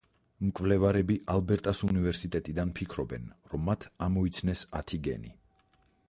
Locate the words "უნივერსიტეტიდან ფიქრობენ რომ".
1.87-3.67